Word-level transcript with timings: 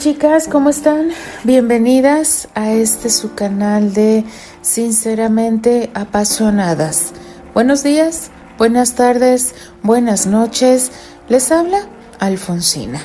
Chicas, 0.00 0.48
¿cómo 0.48 0.70
están? 0.70 1.10
Bienvenidas 1.44 2.48
a 2.54 2.72
este 2.72 3.10
su 3.10 3.34
canal 3.34 3.92
de 3.92 4.24
Sinceramente 4.62 5.90
Apasionadas. 5.92 7.12
Buenos 7.52 7.82
días, 7.82 8.30
buenas 8.56 8.94
tardes, 8.94 9.54
buenas 9.82 10.26
noches. 10.26 10.90
Les 11.28 11.52
habla 11.52 11.86
Alfonsina. 12.18 13.02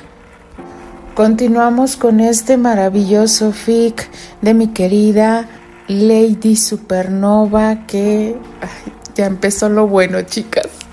Continuamos 1.16 1.98
con 1.98 2.22
este 2.22 2.56
maravilloso 2.56 3.52
fic 3.52 4.08
de 4.42 4.54
mi 4.54 4.70
querida 4.70 5.50
Lady 5.90 6.56
Supernova 6.56 7.86
que 7.88 8.38
ya 9.16 9.26
empezó 9.26 9.68
lo 9.68 9.86
bueno, 9.86 10.22
chicas. 10.22 10.85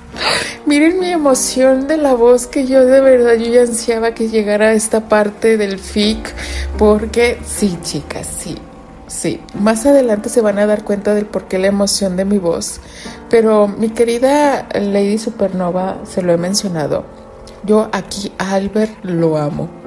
Miren 0.72 1.00
mi 1.00 1.10
emoción 1.10 1.86
de 1.86 1.98
la 1.98 2.14
voz 2.14 2.46
que 2.46 2.66
yo 2.66 2.86
de 2.86 3.02
verdad 3.02 3.34
yo 3.34 3.44
ya 3.44 3.60
ansiaba 3.60 4.14
que 4.14 4.30
llegara 4.30 4.68
a 4.68 4.72
esta 4.72 5.06
parte 5.06 5.58
del 5.58 5.78
fic 5.78 6.34
porque 6.78 7.38
sí, 7.44 7.78
chicas, 7.82 8.26
sí. 8.26 8.56
Sí, 9.06 9.42
más 9.52 9.84
adelante 9.84 10.30
se 10.30 10.40
van 10.40 10.58
a 10.58 10.64
dar 10.64 10.82
cuenta 10.82 11.14
del 11.14 11.26
por 11.26 11.44
qué 11.44 11.58
la 11.58 11.66
emoción 11.66 12.16
de 12.16 12.24
mi 12.24 12.38
voz. 12.38 12.80
Pero 13.28 13.68
mi 13.68 13.90
querida 13.90 14.66
Lady 14.72 15.18
Supernova, 15.18 15.98
se 16.04 16.22
lo 16.22 16.32
he 16.32 16.38
mencionado. 16.38 17.04
Yo 17.64 17.90
aquí 17.92 18.32
a 18.38 18.54
Albert 18.54 19.04
lo 19.04 19.36
amo. 19.36 19.81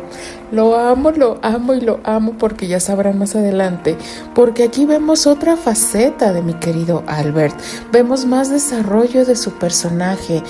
Lo 0.51 0.77
amo, 0.77 1.11
lo 1.11 1.39
amo 1.41 1.73
y 1.73 1.81
lo 1.81 1.99
amo 2.03 2.33
porque 2.37 2.67
ya 2.67 2.79
sabrán 2.79 3.17
más 3.17 3.35
adelante. 3.35 3.97
Porque 4.33 4.63
aquí 4.63 4.85
vemos 4.85 5.27
otra 5.27 5.57
faceta 5.57 6.33
de 6.33 6.41
mi 6.41 6.53
querido 6.53 7.03
Albert. 7.07 7.55
Vemos 7.91 8.25
más 8.25 8.49
desarrollo 8.49 9.25
de 9.25 9.35
su 9.35 9.51
personaje. 9.53 10.43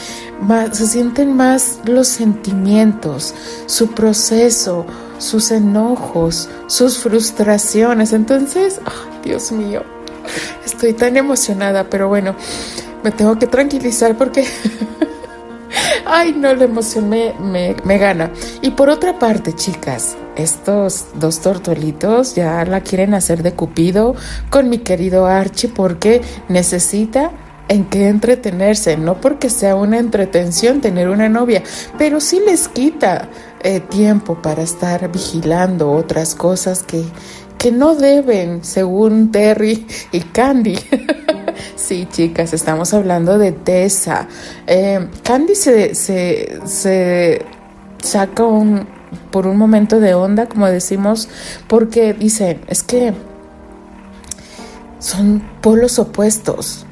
se 0.71 0.87
sienten 0.87 1.35
más 1.35 1.79
los 1.85 2.07
sentimientos, 2.07 3.33
su 3.67 3.91
proceso, 3.91 4.85
sus 5.17 5.51
enojos, 5.51 6.49
sus 6.67 6.97
frustraciones. 6.97 8.11
Entonces, 8.11 8.81
Dios 9.23 9.51
mío, 9.51 9.83
estoy 10.65 10.93
tan 10.93 11.15
emocionada. 11.15 11.89
Pero 11.89 12.09
bueno, 12.09 12.35
me 13.03 13.11
tengo 13.11 13.39
que 13.39 13.47
tranquilizar 13.47 14.17
porque... 14.17 14.45
Ay, 16.05 16.33
no, 16.33 16.53
la 16.53 16.65
emoción 16.65 17.09
me, 17.09 17.33
me, 17.39 17.97
gana. 17.97 18.31
Y 18.61 18.71
por 18.71 18.89
otra 18.89 19.17
parte, 19.17 19.53
chicas, 19.53 20.15
estos 20.35 21.07
dos 21.15 21.41
tortolitos 21.41 22.35
ya 22.35 22.63
la 22.65 22.81
quieren 22.81 23.13
hacer 23.13 23.43
de 23.43 23.53
cupido 23.53 24.15
con 24.49 24.69
mi 24.69 24.79
querido 24.79 25.25
Archie 25.25 25.69
porque 25.69 26.21
necesita 26.49 27.31
en 27.67 27.85
qué 27.85 28.09
entretenerse, 28.09 28.95
no 28.97 29.19
porque 29.19 29.49
sea 29.49 29.75
una 29.75 29.97
entretención 29.97 30.81
tener 30.81 31.09
una 31.09 31.29
novia, 31.29 31.63
pero 31.97 32.19
sí 32.19 32.39
les 32.45 32.67
quita 32.67 33.29
eh, 33.63 33.79
tiempo 33.79 34.39
para 34.41 34.61
estar 34.61 35.11
vigilando 35.11 35.91
otras 35.91 36.35
cosas 36.35 36.83
que, 36.83 37.03
que 37.65 37.71
no 37.71 37.95
deben, 37.95 38.63
según 38.63 39.31
Terry 39.31 39.87
y 40.11 40.19
Candy. 40.19 40.77
Sí, 41.75 42.07
chicas, 42.11 42.53
estamos 42.53 42.93
hablando 42.93 43.37
de 43.37 43.51
Tessa. 43.51 44.27
Eh, 44.67 45.07
Candy 45.23 45.55
se, 45.55 45.95
se, 45.95 47.45
saca 48.03 48.43
un, 48.43 48.87
por 49.31 49.47
un 49.47 49.57
momento 49.57 49.99
de 49.99 50.13
onda, 50.15 50.47
como 50.47 50.67
decimos, 50.67 51.29
porque 51.67 52.13
dice, 52.13 52.59
es 52.67 52.83
que 52.83 53.13
son 54.99 55.43
polos 55.61 55.97
opuestos. 55.99 56.85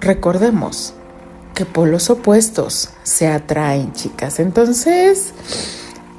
Recordemos 0.00 0.94
que 1.54 1.64
polos 1.64 2.10
opuestos 2.10 2.90
se 3.04 3.28
atraen, 3.28 3.92
chicas. 3.92 4.38
Entonces, 4.40 5.32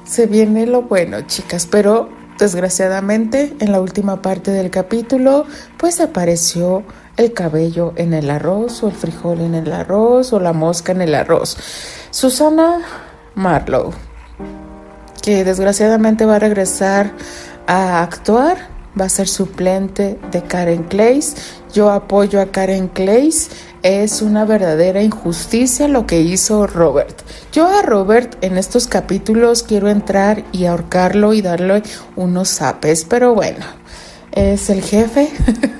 se 0.04 0.26
viene 0.26 0.66
lo 0.66 0.82
bueno, 0.82 1.20
chicas, 1.22 1.68
pero 1.70 2.15
desgraciadamente 2.38 3.56
en 3.60 3.72
la 3.72 3.80
última 3.80 4.22
parte 4.22 4.50
del 4.50 4.70
capítulo, 4.70 5.46
pues 5.76 6.00
apareció 6.00 6.84
el 7.16 7.32
cabello 7.32 7.92
en 7.96 8.12
el 8.12 8.30
arroz 8.30 8.82
o 8.82 8.88
el 8.88 8.94
frijol 8.94 9.40
en 9.40 9.54
el 9.54 9.72
arroz 9.72 10.32
o 10.32 10.40
la 10.40 10.52
mosca 10.52 10.92
en 10.92 11.02
el 11.02 11.14
arroz. 11.14 11.56
Susana 12.10 12.80
Marlowe, 13.34 13.92
que 15.22 15.44
desgraciadamente 15.44 16.24
va 16.24 16.36
a 16.36 16.40
regresar 16.40 17.12
a 17.66 18.02
actuar, 18.02 18.75
va 18.98 19.06
a 19.06 19.08
ser 19.08 19.28
suplente 19.28 20.18
de 20.30 20.42
Karen 20.42 20.84
Clays. 20.84 21.36
Yo 21.72 21.90
apoyo 21.90 22.40
a 22.40 22.46
Karen 22.46 22.88
Clays. 22.88 23.50
Es 23.82 24.22
una 24.22 24.44
verdadera 24.44 25.02
injusticia 25.02 25.86
lo 25.86 26.06
que 26.06 26.20
hizo 26.20 26.66
Robert. 26.66 27.22
Yo 27.52 27.66
a 27.68 27.82
Robert 27.82 28.36
en 28.42 28.58
estos 28.58 28.88
capítulos 28.88 29.62
quiero 29.62 29.88
entrar 29.88 30.44
y 30.52 30.64
ahorcarlo 30.64 31.34
y 31.34 31.42
darle 31.42 31.82
unos 32.16 32.48
zapes, 32.48 33.04
pero 33.04 33.34
bueno, 33.34 33.64
es 34.32 34.70
el 34.70 34.82
jefe. 34.82 35.30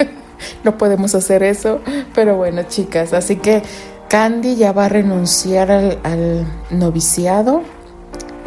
no 0.65 0.79
podemos 0.79 1.15
hacer 1.15 1.43
eso, 1.43 1.81
pero 2.15 2.37
bueno, 2.37 2.63
chicas, 2.65 3.13
así 3.13 3.37
que 3.37 3.63
Candy 4.09 4.57
ya 4.57 4.73
va 4.73 4.85
a 4.87 4.89
renunciar 4.89 5.71
al, 5.71 6.47
noviciado, 6.71 7.63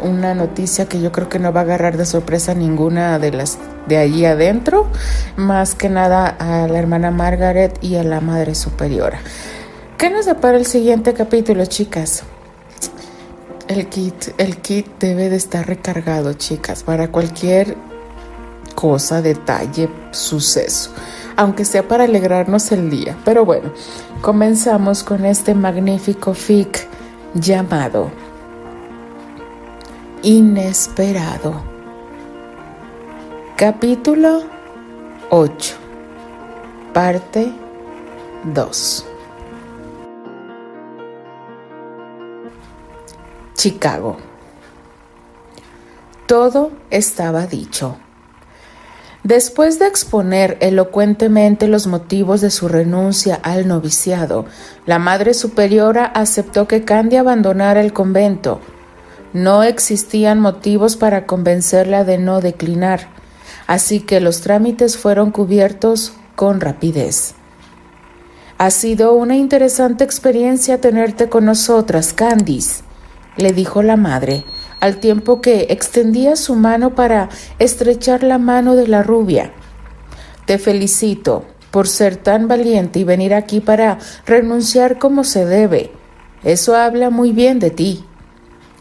una 0.00 0.34
noticia 0.34 0.86
que 0.86 1.00
yo 1.00 1.12
creo 1.12 1.28
que 1.28 1.38
no 1.38 1.52
va 1.52 1.60
a 1.60 1.64
agarrar 1.64 1.96
de 1.96 2.06
sorpresa 2.06 2.54
ninguna 2.54 3.18
de 3.18 3.32
las 3.32 3.58
de 3.86 3.96
allí 3.96 4.24
adentro, 4.24 4.86
más 5.36 5.74
que 5.74 5.88
nada 5.88 6.26
a 6.26 6.66
la 6.68 6.78
hermana 6.78 7.10
Margaret 7.10 7.78
y 7.82 7.96
a 7.96 8.04
la 8.04 8.20
madre 8.20 8.54
superiora. 8.54 9.20
¿Qué 9.98 10.10
nos 10.10 10.26
depara 10.26 10.56
el 10.56 10.66
siguiente 10.66 11.12
capítulo, 11.14 11.66
chicas? 11.66 12.22
El 13.68 13.88
kit, 13.88 14.34
el 14.38 14.58
kit 14.58 14.86
debe 14.98 15.28
de 15.28 15.36
estar 15.36 15.66
recargado, 15.66 16.32
chicas, 16.34 16.82
para 16.82 17.08
cualquier 17.12 17.76
cosa, 18.74 19.22
detalle, 19.22 19.88
suceso 20.10 20.90
aunque 21.40 21.64
sea 21.64 21.88
para 21.88 22.04
alegrarnos 22.04 22.70
el 22.70 22.90
día. 22.90 23.16
Pero 23.24 23.46
bueno, 23.46 23.72
comenzamos 24.20 25.02
con 25.02 25.24
este 25.24 25.54
magnífico 25.54 26.34
fic 26.34 26.86
llamado 27.32 28.10
Inesperado. 30.22 31.62
Capítulo 33.56 34.42
8. 35.30 35.74
Parte 36.92 37.50
2. 38.44 39.06
Chicago. 43.54 44.18
Todo 46.26 46.70
estaba 46.90 47.46
dicho. 47.46 47.96
Después 49.24 49.78
de 49.78 49.86
exponer 49.86 50.58
elocuentemente 50.60 51.66
los 51.66 51.86
motivos 51.86 52.42
de 52.42 52.50
su 52.50 52.68
renuncia 52.68 53.36
al 53.36 53.66
noviciado, 53.66 54.44
la 54.84 54.98
Madre 54.98 55.32
Superiora 55.32 56.04
aceptó 56.04 56.68
que 56.68 56.84
Candy 56.84 57.16
abandonara 57.16 57.80
el 57.80 57.94
convento. 57.94 58.60
No 59.32 59.62
existían 59.62 60.40
motivos 60.40 60.96
para 60.96 61.26
convencerla 61.26 62.04
de 62.04 62.18
no 62.18 62.40
declinar, 62.40 63.08
así 63.68 64.00
que 64.00 64.20
los 64.20 64.40
trámites 64.40 64.96
fueron 64.96 65.30
cubiertos 65.30 66.14
con 66.34 66.60
rapidez. 66.60 67.34
Ha 68.58 68.70
sido 68.70 69.14
una 69.14 69.36
interesante 69.36 70.02
experiencia 70.04 70.80
tenerte 70.80 71.28
con 71.28 71.44
nosotras, 71.44 72.12
Candice, 72.12 72.82
le 73.36 73.52
dijo 73.52 73.82
la 73.82 73.96
madre, 73.96 74.44
al 74.80 74.98
tiempo 74.98 75.40
que 75.40 75.68
extendía 75.70 76.34
su 76.34 76.56
mano 76.56 76.94
para 76.94 77.28
estrechar 77.58 78.24
la 78.24 78.38
mano 78.38 78.74
de 78.74 78.88
la 78.88 79.02
rubia. 79.02 79.52
Te 80.44 80.58
felicito 80.58 81.44
por 81.70 81.86
ser 81.86 82.16
tan 82.16 82.48
valiente 82.48 82.98
y 82.98 83.04
venir 83.04 83.32
aquí 83.32 83.60
para 83.60 83.98
renunciar 84.26 84.98
como 84.98 85.22
se 85.22 85.44
debe. 85.44 85.92
Eso 86.42 86.74
habla 86.74 87.10
muy 87.10 87.32
bien 87.32 87.60
de 87.60 87.70
ti. 87.70 88.04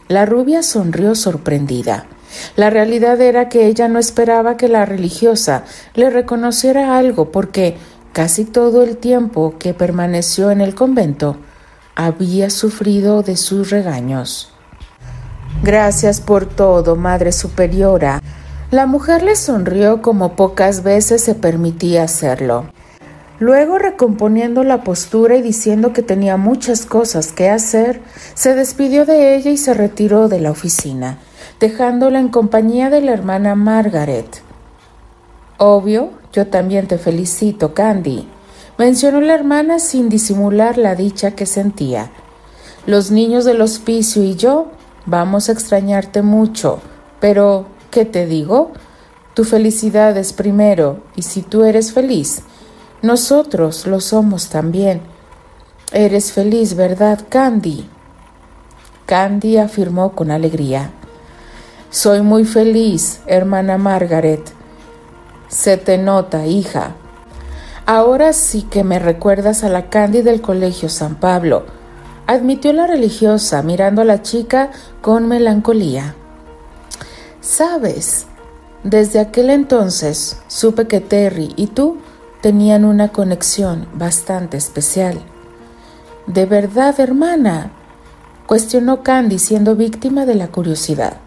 La 0.09 0.25
rubia 0.25 0.63
sonrió 0.63 1.13
sorprendida. 1.13 2.07
La 2.55 2.71
realidad 2.71 3.21
era 3.21 3.47
que 3.47 3.67
ella 3.67 3.87
no 3.87 3.99
esperaba 3.99 4.57
que 4.57 4.67
la 4.67 4.83
religiosa 4.83 5.65
le 5.93 6.09
reconociera 6.09 6.97
algo 6.97 7.31
porque 7.31 7.77
casi 8.11 8.43
todo 8.43 8.81
el 8.81 8.97
tiempo 8.97 9.59
que 9.59 9.75
permaneció 9.75 10.49
en 10.49 10.61
el 10.61 10.73
convento 10.73 11.37
había 11.93 12.49
sufrido 12.49 13.21
de 13.21 13.37
sus 13.37 13.69
regaños. 13.69 14.51
Gracias 15.61 16.21
por 16.21 16.47
todo, 16.47 16.95
Madre 16.95 17.31
Superiora. 17.31 18.19
La 18.71 18.87
mujer 18.87 19.21
le 19.21 19.35
sonrió 19.35 20.01
como 20.01 20.35
pocas 20.35 20.81
veces 20.81 21.23
se 21.23 21.35
permitía 21.35 22.01
hacerlo. 22.01 22.65
Luego, 23.39 23.77
recomponiendo 23.77 24.63
la 24.63 24.83
postura 24.83 25.37
y 25.37 25.41
diciendo 25.41 25.93
que 25.93 26.01
tenía 26.01 26.37
muchas 26.37 26.85
cosas 26.85 27.31
que 27.31 27.49
hacer, 27.49 28.01
se 28.33 28.53
despidió 28.53 29.05
de 29.05 29.35
ella 29.35 29.51
y 29.51 29.57
se 29.57 29.73
retiró 29.73 30.27
de 30.27 30.39
la 30.39 30.51
oficina, 30.51 31.17
dejándola 31.59 32.19
en 32.19 32.27
compañía 32.27 32.89
de 32.89 33.01
la 33.01 33.13
hermana 33.13 33.55
Margaret. 33.55 34.41
Obvio, 35.57 36.11
yo 36.33 36.47
también 36.47 36.87
te 36.87 36.97
felicito, 36.97 37.73
Candy, 37.73 38.27
mencionó 38.77 39.21
la 39.21 39.35
hermana 39.35 39.79
sin 39.79 40.09
disimular 40.09 40.77
la 40.77 40.95
dicha 40.95 41.31
que 41.31 41.45
sentía. 41.45 42.11
Los 42.85 43.11
niños 43.11 43.45
del 43.45 43.61
hospicio 43.61 44.23
y 44.23 44.35
yo 44.35 44.71
Vamos 45.05 45.49
a 45.49 45.53
extrañarte 45.53 46.21
mucho, 46.21 46.81
pero 47.19 47.65
¿Qué 47.91 48.05
te 48.05 48.27
digo? 48.27 48.71
Tu 49.33 49.43
felicidad 49.45 50.15
es 50.15 50.31
primero, 50.31 51.01
y 51.15 51.23
si 51.23 51.41
tú 51.41 51.63
eres 51.63 51.91
feliz, 51.91 52.43
nosotros 53.01 53.87
lo 53.87 54.01
somos 54.01 54.49
también. 54.49 55.01
Eres 55.91 56.33
feliz, 56.33 56.75
¿verdad, 56.75 57.19
Candy? 57.29 57.89
Candy 59.05 59.57
afirmó 59.57 60.11
con 60.11 60.31
alegría. 60.31 60.91
Soy 61.89 62.21
muy 62.21 62.45
feliz, 62.45 63.21
hermana 63.25 63.77
Margaret. 63.77 64.41
Se 65.47 65.77
te 65.77 65.97
nota, 65.97 66.45
hija. 66.45 66.95
Ahora 67.87 68.33
sí 68.33 68.61
que 68.61 68.83
me 68.83 68.99
recuerdas 68.99 69.63
a 69.63 69.69
la 69.69 69.89
Candy 69.89 70.21
del 70.21 70.41
Colegio 70.41 70.89
San 70.89 71.15
Pablo, 71.15 71.65
admitió 72.27 72.71
la 72.71 72.85
religiosa 72.85 73.63
mirando 73.63 74.03
a 74.03 74.05
la 74.05 74.21
chica 74.21 74.69
con 75.01 75.27
melancolía. 75.27 76.13
Sabes, 77.41 78.27
desde 78.83 79.19
aquel 79.19 79.49
entonces 79.49 80.37
supe 80.47 80.85
que 80.85 80.99
Terry 80.99 81.53
y 81.55 81.65
tú 81.67 81.97
tenían 82.41 82.85
una 82.85 83.09
conexión 83.09 83.87
bastante 83.93 84.57
especial. 84.57 85.21
¿De 86.27 86.45
verdad, 86.45 86.99
hermana? 86.99 87.71
cuestionó 88.45 89.03
Candy 89.03 89.37
siendo 89.37 89.75
víctima 89.75 90.25
de 90.25 90.35
la 90.35 90.47
curiosidad. 90.47 91.17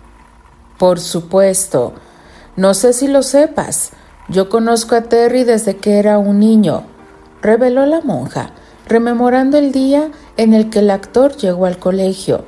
Por 0.78 0.98
supuesto. 0.98 1.94
No 2.56 2.74
sé 2.74 2.92
si 2.92 3.06
lo 3.06 3.22
sepas. 3.22 3.90
Yo 4.28 4.48
conozco 4.48 4.94
a 4.94 5.02
Terry 5.02 5.44
desde 5.44 5.76
que 5.76 5.98
era 5.98 6.18
un 6.18 6.40
niño, 6.40 6.84
reveló 7.40 7.86
la 7.86 8.00
monja, 8.00 8.50
rememorando 8.88 9.58
el 9.58 9.72
día 9.72 10.10
en 10.36 10.54
el 10.54 10.70
que 10.70 10.80
el 10.80 10.90
actor 10.90 11.36
llegó 11.36 11.66
al 11.66 11.78
colegio. 11.78 12.44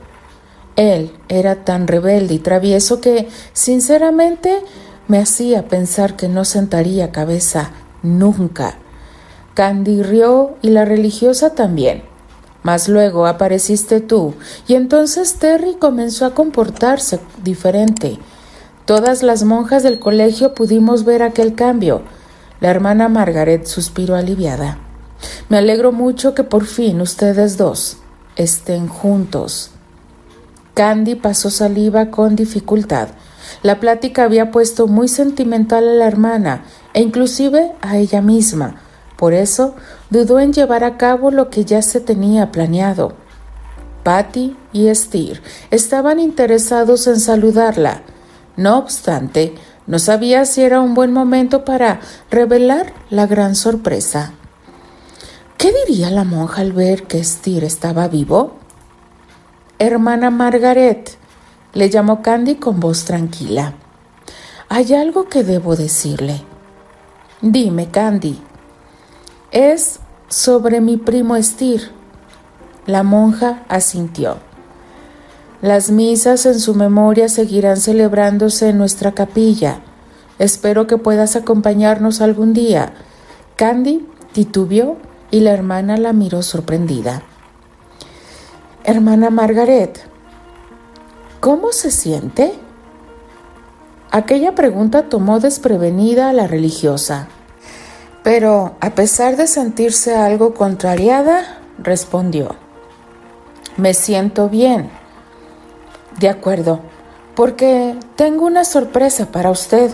Él 0.76 1.12
era 1.28 1.64
tan 1.64 1.86
rebelde 1.86 2.34
y 2.34 2.38
travieso 2.38 3.00
que, 3.00 3.28
sinceramente, 3.52 4.62
me 5.06 5.18
hacía 5.18 5.68
pensar 5.68 6.16
que 6.16 6.28
no 6.28 6.44
sentaría 6.44 7.12
cabeza 7.12 7.70
nunca. 8.04 8.76
Candy 9.54 10.04
rió 10.04 10.54
y 10.62 10.70
la 10.70 10.84
religiosa 10.84 11.54
también. 11.54 12.04
Mas 12.62 12.88
luego 12.88 13.26
apareciste 13.26 14.00
tú, 14.00 14.34
y 14.68 14.74
entonces 14.74 15.34
Terry 15.34 15.74
comenzó 15.74 16.24
a 16.24 16.34
comportarse 16.34 17.18
diferente. 17.42 18.18
Todas 18.84 19.22
las 19.22 19.42
monjas 19.44 19.82
del 19.82 19.98
colegio 19.98 20.54
pudimos 20.54 21.04
ver 21.04 21.22
aquel 21.22 21.54
cambio. 21.54 22.02
La 22.60 22.70
hermana 22.70 23.08
Margaret 23.08 23.66
suspiró 23.66 24.14
aliviada. 24.14 24.78
Me 25.48 25.58
alegro 25.58 25.92
mucho 25.92 26.34
que 26.34 26.44
por 26.44 26.64
fin 26.66 27.00
ustedes 27.00 27.56
dos 27.56 27.98
estén 28.36 28.88
juntos. 28.88 29.70
Candy 30.74 31.14
pasó 31.14 31.50
saliva 31.50 32.10
con 32.10 32.34
dificultad. 32.34 33.08
La 33.64 33.80
plática 33.80 34.24
había 34.24 34.50
puesto 34.50 34.88
muy 34.88 35.08
sentimental 35.08 35.88
a 35.88 35.92
la 35.94 36.06
hermana 36.06 36.64
e 36.92 37.00
inclusive 37.00 37.72
a 37.80 37.96
ella 37.96 38.20
misma. 38.20 38.74
Por 39.16 39.32
eso 39.32 39.74
dudó 40.10 40.38
en 40.38 40.52
llevar 40.52 40.84
a 40.84 40.98
cabo 40.98 41.30
lo 41.30 41.48
que 41.48 41.64
ya 41.64 41.80
se 41.80 42.00
tenía 42.00 42.52
planeado. 42.52 43.14
Patty 44.02 44.54
y 44.74 44.94
Steer 44.94 45.40
estaban 45.70 46.20
interesados 46.20 47.06
en 47.06 47.18
saludarla. 47.18 48.02
No 48.58 48.76
obstante, 48.76 49.54
no 49.86 49.98
sabía 49.98 50.44
si 50.44 50.60
era 50.60 50.82
un 50.82 50.92
buen 50.92 51.14
momento 51.14 51.64
para 51.64 52.00
revelar 52.30 52.92
la 53.08 53.26
gran 53.26 53.54
sorpresa. 53.54 54.34
¿Qué 55.56 55.72
diría 55.86 56.10
la 56.10 56.24
monja 56.24 56.60
al 56.60 56.72
ver 56.72 57.04
que 57.04 57.24
Steer 57.24 57.64
estaba 57.64 58.08
vivo? 58.08 58.56
Hermana 59.78 60.28
Margaret, 60.28 61.16
le 61.74 61.90
llamó 61.90 62.22
Candy 62.22 62.54
con 62.54 62.80
voz 62.80 63.04
tranquila. 63.04 63.74
Hay 64.68 64.94
algo 64.94 65.28
que 65.28 65.44
debo 65.44 65.76
decirle. 65.76 66.42
Dime, 67.42 67.90
Candy. 67.90 68.40
Es 69.50 70.00
sobre 70.28 70.80
mi 70.80 70.96
primo 70.96 71.36
Estir. 71.36 71.90
La 72.86 73.02
monja 73.02 73.64
asintió. 73.68 74.36
Las 75.62 75.90
misas 75.90 76.46
en 76.46 76.60
su 76.60 76.74
memoria 76.74 77.28
seguirán 77.28 77.76
celebrándose 77.76 78.68
en 78.68 78.78
nuestra 78.78 79.12
capilla. 79.12 79.80
Espero 80.38 80.86
que 80.86 80.98
puedas 80.98 81.36
acompañarnos 81.36 82.20
algún 82.20 82.52
día. 82.52 82.92
Candy 83.56 84.06
titubeó 84.32 84.98
y 85.30 85.40
la 85.40 85.52
hermana 85.52 85.96
la 85.96 86.12
miró 86.12 86.42
sorprendida. 86.42 87.22
Hermana 88.84 89.30
Margaret, 89.30 90.06
¿Cómo 91.44 91.72
se 91.72 91.90
siente? 91.90 92.54
Aquella 94.10 94.54
pregunta 94.54 95.10
tomó 95.10 95.40
desprevenida 95.40 96.30
a 96.30 96.32
la 96.32 96.46
religiosa, 96.46 97.28
pero 98.22 98.76
a 98.80 98.94
pesar 98.94 99.36
de 99.36 99.46
sentirse 99.46 100.16
algo 100.16 100.54
contrariada, 100.54 101.58
respondió, 101.76 102.56
Me 103.76 103.92
siento 103.92 104.48
bien. 104.48 104.88
De 106.18 106.30
acuerdo, 106.30 106.80
porque 107.34 107.94
tengo 108.16 108.46
una 108.46 108.64
sorpresa 108.64 109.26
para 109.26 109.50
usted. 109.50 109.90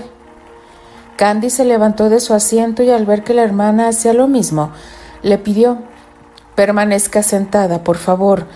Candy 1.16 1.50
se 1.50 1.64
levantó 1.64 2.10
de 2.10 2.20
su 2.20 2.32
asiento 2.32 2.84
y 2.84 2.90
al 2.90 3.06
ver 3.06 3.24
que 3.24 3.34
la 3.34 3.42
hermana 3.42 3.88
hacía 3.88 4.12
lo 4.12 4.28
mismo, 4.28 4.70
le 5.22 5.36
pidió, 5.36 5.78
Permanezca 6.54 7.24
sentada, 7.24 7.82
por 7.82 7.96
favor, 7.96 8.46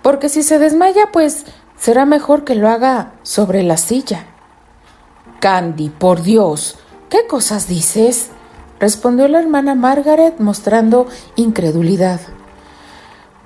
porque 0.00 0.30
si 0.30 0.42
se 0.42 0.58
desmaya, 0.58 1.10
pues 1.12 1.44
Será 1.80 2.04
mejor 2.04 2.44
que 2.44 2.54
lo 2.54 2.68
haga 2.68 3.12
sobre 3.22 3.62
la 3.62 3.78
silla. 3.78 4.26
Candy, 5.40 5.88
por 5.88 6.20
Dios, 6.20 6.78
¿qué 7.08 7.26
cosas 7.26 7.68
dices? 7.68 8.28
respondió 8.78 9.28
la 9.28 9.40
hermana 9.40 9.74
Margaret 9.74 10.40
mostrando 10.40 11.06
incredulidad. 11.36 12.20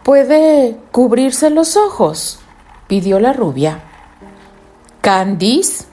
¿Puede 0.02 0.76
cubrirse 0.90 1.48
los 1.48 1.76
ojos? 1.76 2.40
pidió 2.88 3.20
la 3.20 3.32
rubia. 3.32 3.84
Candice, 5.00 5.84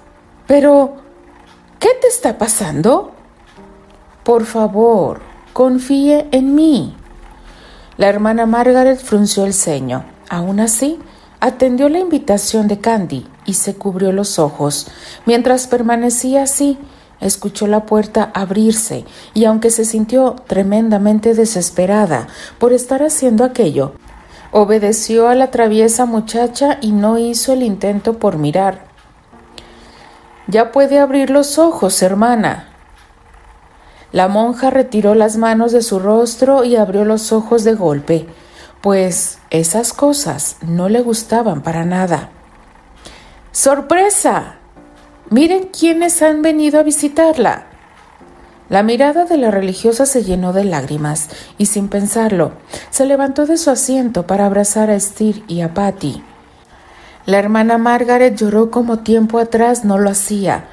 pero 0.47 0.95
¿qué 1.77 1.89
te 2.01 2.07
está 2.07 2.39
pasando? 2.39 3.11
Por 4.23 4.45
favor, 4.45 5.21
confíe 5.53 6.27
en 6.31 6.55
mí. 6.55 6.95
La 7.97 8.07
hermana 8.07 8.47
Margaret 8.47 8.99
frunció 8.99 9.45
el 9.45 9.53
ceño. 9.53 10.05
Aún 10.27 10.59
así, 10.59 10.99
Atendió 11.43 11.89
la 11.89 11.97
invitación 11.97 12.67
de 12.67 12.79
Candy 12.79 13.25
y 13.47 13.55
se 13.55 13.73
cubrió 13.73 14.11
los 14.11 14.37
ojos. 14.37 14.85
Mientras 15.25 15.65
permanecía 15.65 16.43
así, 16.43 16.77
escuchó 17.19 17.65
la 17.65 17.87
puerta 17.87 18.29
abrirse 18.35 19.05
y 19.33 19.45
aunque 19.45 19.71
se 19.71 19.83
sintió 19.83 20.35
tremendamente 20.45 21.33
desesperada 21.33 22.27
por 22.59 22.73
estar 22.73 23.01
haciendo 23.01 23.43
aquello, 23.43 23.93
obedeció 24.51 25.29
a 25.29 25.33
la 25.33 25.49
traviesa 25.49 26.05
muchacha 26.05 26.77
y 26.79 26.91
no 26.91 27.17
hizo 27.17 27.53
el 27.53 27.63
intento 27.63 28.19
por 28.19 28.37
mirar. 28.37 28.85
Ya 30.45 30.71
puede 30.71 30.99
abrir 30.99 31.31
los 31.31 31.57
ojos, 31.57 32.03
hermana. 32.03 32.67
La 34.11 34.27
monja 34.27 34.69
retiró 34.69 35.15
las 35.15 35.37
manos 35.37 35.71
de 35.71 35.81
su 35.81 35.97
rostro 35.97 36.63
y 36.65 36.75
abrió 36.75 37.03
los 37.03 37.31
ojos 37.31 37.63
de 37.63 37.73
golpe 37.73 38.27
pues 38.81 39.37
esas 39.51 39.93
cosas 39.93 40.57
no 40.61 40.89
le 40.89 41.01
gustaban 41.01 41.61
para 41.61 41.85
nada. 41.85 42.29
¡Sorpresa! 43.51 44.55
Miren 45.29 45.67
quiénes 45.67 46.21
han 46.21 46.41
venido 46.41 46.79
a 46.79 46.83
visitarla. 46.83 47.67
La 48.69 48.83
mirada 48.83 49.25
de 49.25 49.37
la 49.37 49.51
religiosa 49.51 50.05
se 50.05 50.23
llenó 50.23 50.53
de 50.53 50.63
lágrimas 50.63 51.29
y 51.57 51.67
sin 51.67 51.89
pensarlo, 51.89 52.53
se 52.89 53.05
levantó 53.05 53.45
de 53.45 53.57
su 53.57 53.69
asiento 53.69 54.25
para 54.25 54.45
abrazar 54.45 54.89
a 54.89 54.99
Steer 54.99 55.43
y 55.47 55.61
a 55.61 55.73
Patty. 55.73 56.23
La 57.25 57.37
hermana 57.37 57.77
Margaret 57.77 58.35
lloró 58.35 58.71
como 58.71 58.99
tiempo 58.99 59.39
atrás 59.39 59.85
no 59.85 59.99
lo 59.99 60.09
hacía. 60.09 60.65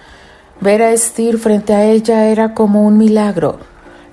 Ver 0.60 0.82
a 0.82 0.96
Steer 0.96 1.38
frente 1.38 1.74
a 1.74 1.84
ella 1.84 2.26
era 2.26 2.54
como 2.54 2.86
un 2.86 2.96
milagro. 2.96 3.58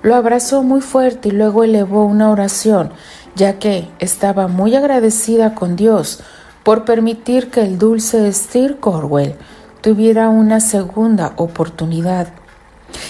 Lo 0.02 0.14
abrazó 0.14 0.62
muy 0.62 0.80
fuerte 0.80 1.28
y 1.28 1.32
luego 1.32 1.64
elevó 1.64 2.04
una 2.04 2.30
oración 2.30 2.92
ya 3.36 3.58
que 3.58 3.88
estaba 3.98 4.48
muy 4.48 4.74
agradecida 4.74 5.54
con 5.54 5.76
Dios 5.76 6.20
por 6.64 6.84
permitir 6.84 7.50
que 7.50 7.60
el 7.60 7.78
dulce 7.78 8.32
Steer 8.32 8.80
Corwell 8.80 9.36
tuviera 9.82 10.30
una 10.30 10.58
segunda 10.58 11.34
oportunidad. 11.36 12.28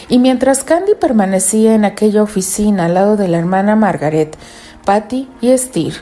Y 0.09 0.18
mientras 0.18 0.64
Candy 0.64 0.95
permanecía 0.95 1.75
en 1.75 1.85
aquella 1.85 2.23
oficina 2.23 2.87
al 2.87 2.95
lado 2.95 3.16
de 3.16 3.28
la 3.28 3.38
hermana 3.38 3.76
Margaret, 3.76 4.37
Patty 4.85 5.30
y 5.40 5.56
Steer, 5.56 5.95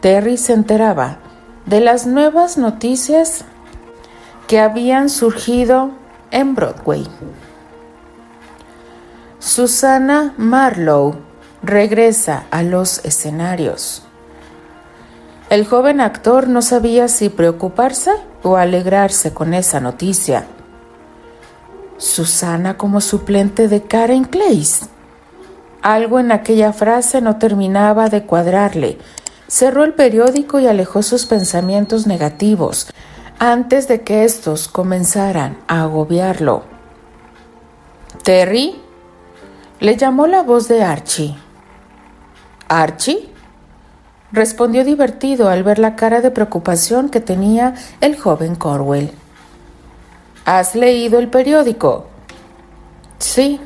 Terry 0.00 0.36
se 0.36 0.52
enteraba 0.52 1.18
de 1.64 1.80
las 1.80 2.06
nuevas 2.06 2.58
noticias 2.58 3.44
que 4.48 4.60
habían 4.60 5.08
surgido 5.08 5.92
en 6.30 6.54
Broadway. 6.54 7.06
Susana 9.38 10.34
Marlowe 10.36 11.23
regresa 11.64 12.44
a 12.50 12.62
los 12.62 13.04
escenarios. 13.04 14.02
El 15.50 15.66
joven 15.66 16.00
actor 16.00 16.48
no 16.48 16.62
sabía 16.62 17.08
si 17.08 17.28
preocuparse 17.28 18.12
o 18.42 18.56
alegrarse 18.56 19.32
con 19.32 19.54
esa 19.54 19.80
noticia. 19.80 20.46
Susana 21.96 22.76
como 22.76 23.00
suplente 23.00 23.68
de 23.68 23.82
Karen 23.82 24.24
Clays. 24.24 24.88
Algo 25.82 26.18
en 26.18 26.32
aquella 26.32 26.72
frase 26.72 27.20
no 27.20 27.36
terminaba 27.38 28.08
de 28.08 28.24
cuadrarle. 28.24 28.98
Cerró 29.48 29.84
el 29.84 29.94
periódico 29.94 30.58
y 30.58 30.66
alejó 30.66 31.02
sus 31.02 31.26
pensamientos 31.26 32.06
negativos 32.06 32.88
antes 33.38 33.88
de 33.88 34.02
que 34.02 34.24
estos 34.24 34.68
comenzaran 34.68 35.58
a 35.68 35.82
agobiarlo. 35.82 36.64
Terry 38.22 38.80
le 39.80 39.96
llamó 39.96 40.26
la 40.26 40.42
voz 40.42 40.68
de 40.68 40.82
Archie. 40.82 41.43
¿Archie? 42.68 43.30
respondió 44.32 44.84
divertido 44.84 45.48
al 45.48 45.62
ver 45.62 45.78
la 45.78 45.94
cara 45.94 46.20
de 46.20 46.32
preocupación 46.32 47.08
que 47.08 47.20
tenía 47.20 47.74
el 48.00 48.18
joven 48.18 48.56
Corwell. 48.56 49.12
¿Has 50.44 50.74
leído 50.74 51.20
el 51.20 51.28
periódico? 51.28 52.06
Sí, 53.18 53.60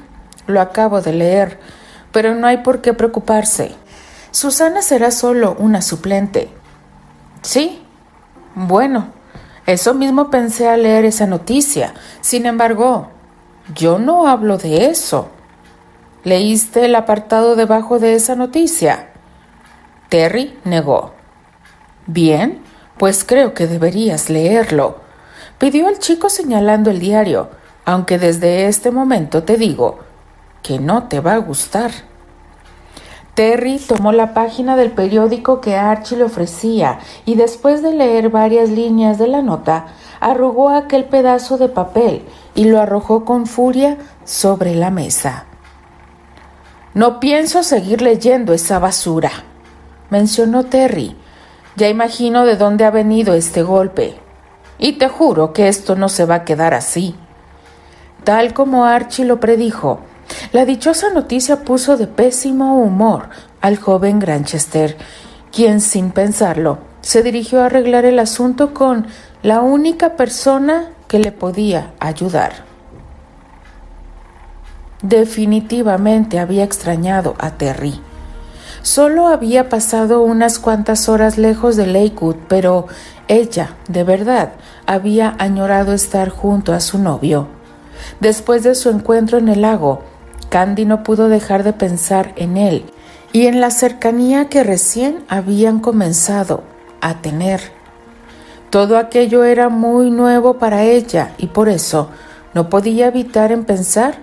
lo 0.47 0.61
acabo 0.61 1.01
de 1.01 1.13
leer, 1.15 1.59
pero 2.13 2.35
no 2.35 2.47
hay 2.47 2.59
por 2.59 2.83
qué 2.83 2.93
preocuparse. 2.93 3.73
Susana 4.31 4.83
será 4.83 5.11
solo 5.11 5.57
una 5.59 5.81
suplente. 5.81 6.51
Sí, 7.41 7.83
bueno, 8.55 9.09
eso 9.67 9.95
mismo 9.95 10.31
pensé 10.31 10.69
al 10.69 10.83
leer 10.83 11.07
esa 11.07 11.27
noticia. 11.27 11.95
Sin 12.21 12.47
embargo, 12.47 13.09
yo 13.75 13.99
no 13.99 14.29
hablo 14.29 14.59
de 14.59 14.87
eso. 14.87 15.31
¿Leíste 16.25 16.85
el 16.87 16.97
apartado 16.97 17.55
debajo 17.55 18.01
de 18.01 18.15
esa 18.15 18.35
noticia? 18.35 19.11
Terry 20.09 20.59
negó. 20.65 21.13
Bien, 22.07 22.61
pues 22.97 23.23
creo 23.23 23.55
que 23.55 23.69
deberías 23.69 24.29
leerlo, 24.29 24.97
pidió 25.59 25.89
el 25.89 25.99
chico 26.01 26.29
señalando 26.29 26.91
el 26.91 26.99
diario, 26.99 27.51
aunque 27.85 28.19
desde 28.19 28.67
este 28.67 28.91
momento 28.91 29.45
te 29.45 29.57
digo 29.57 30.01
que 30.63 30.81
no 30.81 31.05
te 31.05 31.21
va 31.21 31.35
a 31.35 31.39
gustar. 31.39 31.93
Terry 33.35 33.79
tomó 33.79 34.11
la 34.11 34.35
página 34.35 34.75
del 34.75 34.91
periódico 34.91 35.61
que 35.61 35.77
Archie 35.77 36.19
le 36.19 36.25
ofrecía 36.25 36.99
y 37.25 37.37
después 37.37 37.83
de 37.83 37.93
leer 37.93 38.31
varias 38.31 38.69
líneas 38.69 39.19
de 39.19 39.29
la 39.29 39.43
nota, 39.43 39.87
arrugó 40.19 40.71
aquel 40.71 41.05
pedazo 41.05 41.57
de 41.59 41.69
papel 41.69 42.25
y 42.57 42.65
lo 42.65 42.81
arrojó 42.81 43.25
con 43.25 43.47
furia 43.47 43.97
sobre 44.25 44.75
la 44.75 44.91
mesa. 44.91 45.48
No 46.99 47.21
pienso 47.21 47.63
seguir 47.63 48.03
leyendo 48.03 48.53
esa 48.53 48.81
basura, 48.81 49.31
mencionó 50.11 50.65
Terry. 50.65 51.15
Ya 51.77 51.89
imagino 51.89 52.45
de 52.45 52.57
dónde 52.57 52.85
ha 52.85 52.91
venido 52.91 53.35
este 53.35 53.63
golpe. 53.63 54.17
Y 54.81 54.95
te 54.95 55.07
juro 55.07 55.53
que 55.53 55.69
esto 55.69 55.95
no 55.95 56.09
se 56.09 56.25
va 56.25 56.35
a 56.35 56.45
quedar 56.45 56.75
así. 56.75 57.15
Tal 58.25 58.53
como 58.53 58.85
Archie 58.85 59.27
lo 59.27 59.39
predijo, 59.39 60.01
la 60.51 60.65
dichosa 60.65 61.11
noticia 61.11 61.63
puso 61.63 61.97
de 61.97 62.09
pésimo 62.09 62.81
humor 62.81 63.29
al 63.61 63.77
joven 63.77 64.19
Granchester, 64.19 64.97
quien 65.53 65.81
sin 65.81 66.11
pensarlo 66.11 66.79
se 67.01 67.23
dirigió 67.23 67.63
a 67.63 67.67
arreglar 67.67 68.07
el 68.07 68.19
asunto 68.19 68.75
con 68.75 69.07
la 69.45 69.61
única 69.61 70.17
persona 70.17 70.89
que 71.07 71.21
le 71.21 71.31
podía 71.31 71.93
ayudar. 72.01 72.68
Definitivamente 75.03 76.41
había 76.41 76.65
extrañado 76.65 77.37
a 77.39 77.53
Terry. 77.53 78.01
Solo 78.83 79.29
había 79.29 79.69
pasado 79.69 80.23
unas 80.23 80.59
cuantas 80.59 81.09
horas 81.09 81.39
lejos 81.39 81.77
de 81.77 81.87
Lakewood, 81.87 82.37
pero 82.49 82.87
ella, 83.29 83.77
de 83.89 84.03
verdad, 84.03 84.53
había 84.87 85.37
añorado 85.39 85.93
estar 85.93 86.31
junto 86.31 86.73
a 86.73 86.81
su 86.81 86.99
novio. 86.99 87.47
Después 88.21 88.63
de 88.63 88.75
su 88.75 88.91
encuentro 88.91 89.39
en 89.39 89.49
el 89.49 89.63
lago, 89.63 90.03
Candy 90.49 90.85
no 90.85 91.03
pudo 91.03 91.29
dejar 91.29 91.63
de 91.63 91.73
pensar 91.73 92.33
en 92.37 92.57
él 92.57 92.85
y 93.33 93.47
en 93.47 93.61
la 93.61 93.71
cercanía 93.71 94.49
que 94.49 94.65
recién 94.65 95.25
habían 95.29 95.79
comenzado 95.81 96.63
a 97.01 97.21
tener. 97.21 97.61
Todo 98.71 98.99
aquello 98.99 99.45
era 99.45 99.69
muy 99.69 100.11
nuevo 100.11 100.55
para 100.55 100.83
ella 100.85 101.35
y 101.39 101.49
por 101.49 101.69
eso 101.69 102.11
no 102.55 102.69
podía 102.69 103.09
evitar 103.09 103.53
en 103.53 103.65
pensar 103.65 104.19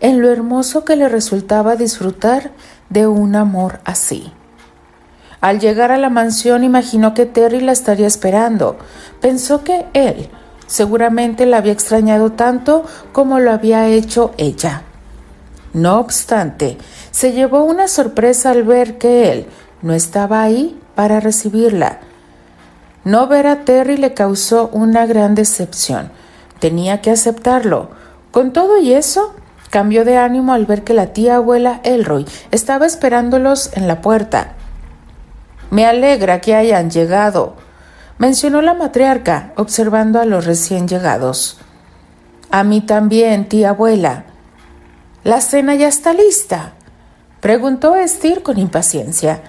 en 0.00 0.20
lo 0.20 0.30
hermoso 0.30 0.84
que 0.84 0.96
le 0.96 1.08
resultaba 1.08 1.76
disfrutar 1.76 2.50
de 2.90 3.06
un 3.06 3.36
amor 3.36 3.80
así. 3.84 4.32
Al 5.40 5.60
llegar 5.60 5.92
a 5.92 5.98
la 5.98 6.10
mansión 6.10 6.64
imaginó 6.64 7.14
que 7.14 7.26
Terry 7.26 7.60
la 7.60 7.72
estaría 7.72 8.06
esperando. 8.06 8.76
Pensó 9.20 9.62
que 9.62 9.86
él 9.92 10.28
seguramente 10.66 11.46
la 11.46 11.58
había 11.58 11.72
extrañado 11.72 12.32
tanto 12.32 12.84
como 13.12 13.38
lo 13.38 13.52
había 13.52 13.86
hecho 13.86 14.32
ella. 14.36 14.82
No 15.72 15.98
obstante, 15.98 16.78
se 17.10 17.32
llevó 17.32 17.62
una 17.62 17.88
sorpresa 17.88 18.50
al 18.50 18.64
ver 18.64 18.98
que 18.98 19.30
él 19.30 19.46
no 19.82 19.92
estaba 19.94 20.42
ahí 20.42 20.78
para 20.94 21.20
recibirla. 21.20 22.00
No 23.04 23.28
ver 23.28 23.46
a 23.46 23.64
Terry 23.64 23.96
le 23.96 24.14
causó 24.14 24.68
una 24.72 25.06
gran 25.06 25.34
decepción. 25.34 26.10
Tenía 26.58 27.00
que 27.00 27.10
aceptarlo. 27.10 27.90
Con 28.32 28.52
todo 28.52 28.80
y 28.80 28.92
eso, 28.92 29.34
cambió 29.70 30.04
de 30.04 30.16
ánimo 30.16 30.52
al 30.52 30.66
ver 30.66 30.84
que 30.84 30.94
la 30.94 31.12
tía 31.12 31.36
abuela 31.36 31.80
Elroy 31.84 32.26
estaba 32.50 32.86
esperándolos 32.86 33.70
en 33.74 33.88
la 33.88 34.00
puerta. 34.00 34.52
Me 35.70 35.86
alegra 35.86 36.40
que 36.40 36.54
hayan 36.54 36.90
llegado, 36.90 37.56
mencionó 38.18 38.62
la 38.62 38.74
matriarca, 38.74 39.52
observando 39.56 40.20
a 40.20 40.24
los 40.24 40.46
recién 40.46 40.88
llegados. 40.88 41.58
A 42.50 42.64
mí 42.64 42.80
también, 42.80 43.48
tía 43.48 43.70
abuela, 43.70 44.24
¿La 45.24 45.40
cena 45.40 45.74
ya 45.74 45.88
está 45.88 46.14
lista? 46.14 46.72
preguntó 47.40 47.96
Estir 47.96 48.42
con 48.42 48.58
impaciencia. 48.58 49.42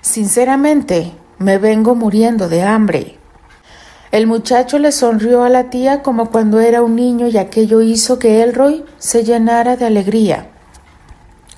Sinceramente, 0.00 1.12
me 1.38 1.58
vengo 1.58 1.94
muriendo 1.94 2.48
de 2.48 2.62
hambre. 2.62 3.18
El 4.14 4.28
muchacho 4.28 4.78
le 4.78 4.92
sonrió 4.92 5.42
a 5.42 5.48
la 5.48 5.70
tía 5.70 6.04
como 6.04 6.30
cuando 6.30 6.60
era 6.60 6.82
un 6.82 6.94
niño 6.94 7.26
y 7.26 7.36
aquello 7.36 7.82
hizo 7.82 8.20
que 8.20 8.44
Elroy 8.44 8.84
se 8.96 9.24
llenara 9.24 9.74
de 9.74 9.86
alegría. 9.86 10.46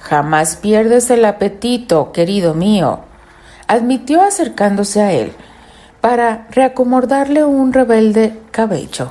Jamás 0.00 0.56
pierdes 0.56 1.10
el 1.10 1.26
apetito, 1.26 2.12
querido 2.12 2.54
mío, 2.54 3.00
admitió 3.68 4.22
acercándose 4.22 5.02
a 5.02 5.12
él 5.12 5.34
para 6.00 6.46
reacomodarle 6.50 7.44
un 7.44 7.74
rebelde 7.74 8.40
cabello. 8.52 9.10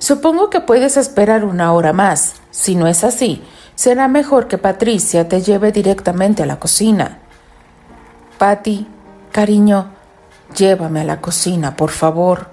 Supongo 0.00 0.50
que 0.50 0.60
puedes 0.60 0.96
esperar 0.96 1.44
una 1.44 1.72
hora 1.72 1.92
más. 1.92 2.42
Si 2.50 2.74
no 2.74 2.88
es 2.88 3.04
así, 3.04 3.40
será 3.76 4.08
mejor 4.08 4.48
que 4.48 4.58
Patricia 4.58 5.28
te 5.28 5.42
lleve 5.42 5.70
directamente 5.70 6.42
a 6.42 6.46
la 6.46 6.58
cocina. 6.58 7.18
Patty, 8.36 8.88
cariño, 9.30 9.92
llévame 10.56 11.00
a 11.00 11.04
la 11.04 11.20
cocina, 11.20 11.76
por 11.76 11.90
favor. 11.90 12.48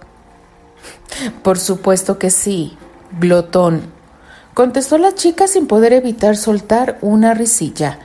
Por 1.44 1.60
supuesto 1.60 2.18
que 2.18 2.30
sí, 2.30 2.78
glotón, 3.20 3.82
contestó 4.54 4.98
la 4.98 5.14
chica 5.14 5.48
sin 5.48 5.68
poder 5.68 5.94
evitar 5.94 6.38
soltar 6.38 6.98
una 7.02 7.34
risilla. 7.34 8.00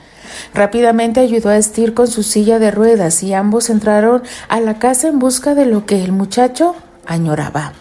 Rápidamente 0.53 1.19
ayudó 1.19 1.49
a 1.49 1.57
Estir 1.57 1.93
con 1.93 2.07
su 2.07 2.23
silla 2.23 2.59
de 2.59 2.71
ruedas 2.71 3.23
y 3.23 3.33
ambos 3.33 3.69
entraron 3.69 4.23
a 4.47 4.59
la 4.59 4.79
casa 4.79 5.07
en 5.07 5.19
busca 5.19 5.55
de 5.55 5.65
lo 5.65 5.85
que 5.85 6.03
el 6.03 6.11
muchacho 6.11 6.75
añoraba. 7.05 7.73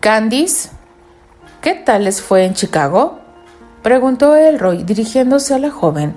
Candice, 0.00 0.70
¿qué 1.60 1.74
tal 1.74 2.04
les 2.04 2.20
fue 2.20 2.44
en 2.44 2.54
Chicago? 2.54 3.18
preguntó 3.82 4.34
Elroy 4.34 4.82
dirigiéndose 4.82 5.54
a 5.54 5.58
la 5.58 5.70
joven. 5.70 6.14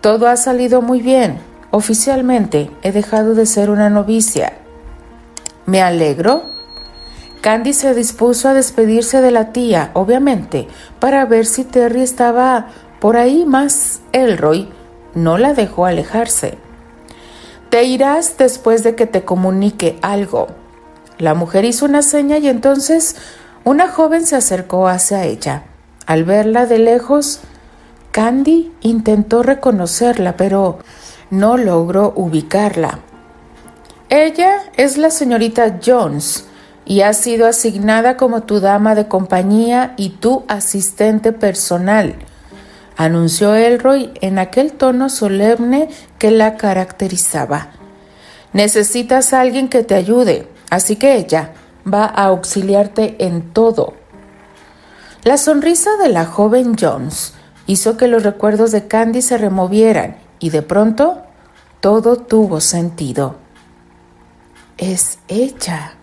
Todo 0.00 0.28
ha 0.28 0.36
salido 0.36 0.82
muy 0.82 1.00
bien. 1.00 1.38
Oficialmente 1.74 2.70
he 2.82 2.92
dejado 2.92 3.34
de 3.34 3.46
ser 3.46 3.68
una 3.68 3.90
novicia. 3.90 4.52
¿Me 5.66 5.82
alegro? 5.82 6.44
Candy 7.40 7.72
se 7.72 7.92
dispuso 7.94 8.48
a 8.48 8.54
despedirse 8.54 9.20
de 9.20 9.32
la 9.32 9.50
tía, 9.50 9.90
obviamente, 9.94 10.68
para 11.00 11.24
ver 11.24 11.46
si 11.46 11.64
Terry 11.64 12.02
estaba 12.02 12.68
por 13.00 13.16
ahí 13.16 13.44
más. 13.44 14.02
Elroy 14.12 14.68
no 15.16 15.36
la 15.36 15.52
dejó 15.52 15.86
alejarse. 15.86 16.58
Te 17.70 17.82
irás 17.82 18.36
después 18.38 18.84
de 18.84 18.94
que 18.94 19.06
te 19.06 19.24
comunique 19.24 19.98
algo, 20.00 20.46
la 21.18 21.34
mujer 21.34 21.64
hizo 21.64 21.86
una 21.86 22.02
seña 22.02 22.38
y 22.38 22.46
entonces 22.46 23.16
una 23.64 23.88
joven 23.88 24.26
se 24.26 24.36
acercó 24.36 24.86
hacia 24.86 25.24
ella. 25.24 25.64
Al 26.06 26.22
verla 26.22 26.66
de 26.66 26.78
lejos, 26.78 27.40
Candy 28.12 28.72
intentó 28.80 29.42
reconocerla, 29.42 30.36
pero 30.36 30.78
no 31.38 31.56
logró 31.56 32.12
ubicarla. 32.16 33.00
Ella 34.08 34.62
es 34.76 34.96
la 34.96 35.10
señorita 35.10 35.80
Jones 35.84 36.46
y 36.84 37.00
ha 37.00 37.12
sido 37.12 37.46
asignada 37.46 38.16
como 38.16 38.42
tu 38.42 38.60
dama 38.60 38.94
de 38.94 39.08
compañía 39.08 39.94
y 39.96 40.10
tu 40.10 40.44
asistente 40.48 41.32
personal, 41.32 42.16
anunció 42.96 43.54
Elroy 43.54 44.12
en 44.20 44.38
aquel 44.38 44.72
tono 44.72 45.08
solemne 45.08 45.88
que 46.18 46.30
la 46.30 46.56
caracterizaba. 46.56 47.68
Necesitas 48.52 49.32
a 49.32 49.40
alguien 49.40 49.68
que 49.68 49.82
te 49.82 49.94
ayude. 49.94 50.48
Así 50.70 50.96
que 50.96 51.16
ella 51.16 51.52
va 51.86 52.04
a 52.04 52.24
auxiliarte 52.24 53.16
en 53.24 53.52
todo. 53.52 53.94
La 55.22 55.36
sonrisa 55.36 55.90
de 56.02 56.08
la 56.08 56.24
joven 56.24 56.76
Jones 56.78 57.34
hizo 57.66 57.96
que 57.96 58.08
los 58.08 58.22
recuerdos 58.22 58.72
de 58.72 58.86
Candy 58.86 59.22
se 59.22 59.38
removieran 59.38 60.23
y 60.44 60.50
de 60.50 60.60
pronto 60.60 61.22
todo 61.80 62.16
tuvo 62.16 62.60
sentido. 62.60 63.36
Es 64.76 65.18
ella, 65.26 65.94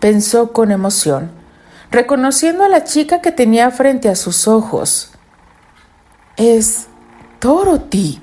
pensó 0.00 0.52
con 0.52 0.70
emoción, 0.70 1.30
reconociendo 1.90 2.64
a 2.64 2.68
la 2.68 2.84
chica 2.84 3.22
que 3.22 3.32
tenía 3.32 3.70
frente 3.70 4.10
a 4.10 4.16
sus 4.16 4.46
ojos. 4.48 5.12
Es 6.36 6.88
Dorothy. 7.40 8.20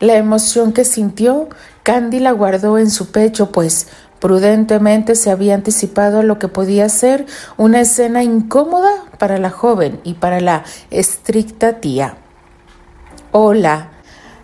La 0.00 0.16
emoción 0.16 0.72
que 0.72 0.86
sintió, 0.86 1.50
Candy 1.82 2.18
la 2.18 2.32
guardó 2.32 2.78
en 2.78 2.90
su 2.90 3.10
pecho, 3.10 3.52
pues 3.52 3.88
Prudentemente 4.20 5.14
se 5.14 5.30
había 5.30 5.54
anticipado 5.54 6.22
lo 6.22 6.38
que 6.38 6.48
podía 6.48 6.88
ser 6.88 7.26
una 7.58 7.82
escena 7.82 8.22
incómoda 8.22 9.04
para 9.18 9.36
la 9.36 9.50
joven 9.50 10.00
y 10.04 10.14
para 10.14 10.40
la 10.40 10.64
estricta 10.90 11.80
tía. 11.80 12.16
Hola. 13.32 13.90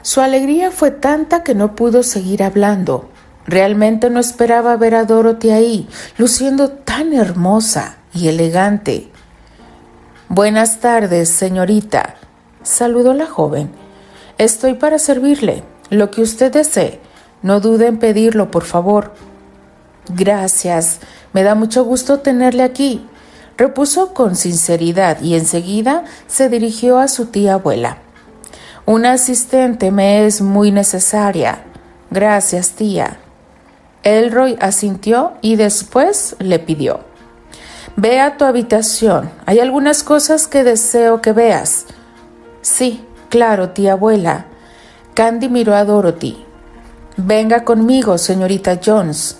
Su 0.02 0.20
alegría 0.20 0.70
fue 0.70 0.90
tanta 0.90 1.42
que 1.42 1.54
no 1.54 1.74
pudo 1.76 2.02
seguir 2.02 2.42
hablando. 2.42 3.08
Realmente 3.46 4.10
no 4.10 4.20
esperaba 4.20 4.76
ver 4.76 4.94
a 4.94 5.04
Dorothy 5.04 5.50
ahí, 5.50 5.88
luciendo 6.18 6.70
tan 6.70 7.12
hermosa 7.12 7.96
y 8.12 8.28
elegante. 8.28 9.10
Buenas 10.28 10.80
tardes, 10.80 11.28
señorita, 11.28 12.16
saludó 12.62 13.14
la 13.14 13.26
joven. 13.26 13.70
Estoy 14.38 14.74
para 14.74 14.98
servirle. 14.98 15.62
Lo 15.90 16.10
que 16.10 16.22
usted 16.22 16.50
desee. 16.50 17.00
No 17.42 17.60
dude 17.60 17.86
en 17.86 17.98
pedirlo, 17.98 18.50
por 18.50 18.64
favor. 18.64 19.12
Gracias, 20.08 21.00
me 21.32 21.42
da 21.42 21.54
mucho 21.54 21.84
gusto 21.84 22.20
tenerle 22.20 22.62
aquí, 22.62 23.06
repuso 23.56 24.14
con 24.14 24.34
sinceridad 24.34 25.20
y 25.20 25.34
enseguida 25.34 26.04
se 26.26 26.48
dirigió 26.48 26.98
a 26.98 27.08
su 27.08 27.26
tía 27.26 27.54
abuela. 27.54 27.98
Una 28.84 29.12
asistente 29.12 29.92
me 29.92 30.26
es 30.26 30.40
muy 30.40 30.72
necesaria. 30.72 31.62
Gracias, 32.10 32.72
tía. 32.72 33.18
Elroy 34.02 34.56
asintió 34.60 35.34
y 35.40 35.54
después 35.54 36.34
le 36.40 36.58
pidió. 36.58 37.00
Ve 37.94 38.20
a 38.20 38.36
tu 38.36 38.44
habitación. 38.44 39.30
Hay 39.46 39.60
algunas 39.60 40.02
cosas 40.02 40.48
que 40.48 40.64
deseo 40.64 41.20
que 41.20 41.32
veas. 41.32 41.86
Sí, 42.60 43.04
claro, 43.28 43.70
tía 43.70 43.92
abuela. 43.92 44.46
Candy 45.14 45.48
miró 45.48 45.74
a 45.74 45.84
Dorothy. 45.84 46.44
Venga 47.16 47.64
conmigo, 47.64 48.18
señorita 48.18 48.80
Jones. 48.84 49.38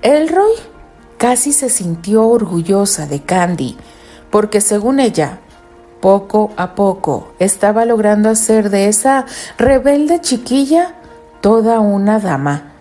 Elroy 0.00 0.52
casi 1.18 1.52
se 1.52 1.68
sintió 1.68 2.26
orgullosa 2.26 3.06
de 3.06 3.20
Candy, 3.22 3.76
porque 4.30 4.60
según 4.60 5.00
ella, 5.00 5.40
poco 6.06 6.52
a 6.56 6.76
poco 6.76 7.32
estaba 7.40 7.84
logrando 7.84 8.28
hacer 8.28 8.70
de 8.70 8.86
esa 8.86 9.26
rebelde 9.58 10.20
chiquilla 10.20 10.94
toda 11.40 11.80
una 11.80 12.20
dama, 12.20 12.74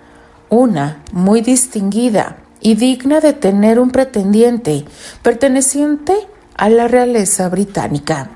una 0.50 1.02
muy 1.12 1.42
distinguida 1.42 2.38
y 2.62 2.76
digna 2.76 3.22
de 3.22 3.34
tener 3.34 3.80
un 3.80 3.90
pretendiente 3.90 4.86
perteneciente 5.24 6.16
a 6.56 6.70
la 6.70 6.88
realeza 6.88 7.50
británica. 7.50 8.30